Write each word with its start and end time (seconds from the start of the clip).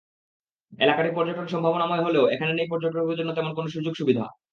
এলাকাটি 0.79 1.09
পর্যটন 1.15 1.45
সম্ভাবনাময় 1.47 2.03
হলেও 2.03 2.25
এখানে 2.33 2.51
নেই 2.53 2.67
পর্যটকদের 2.69 3.17
জন্য 3.19 3.31
তেমন 3.33 3.51
কোনো 3.53 3.67
সুযোগ-সুবিধা। 3.67 4.25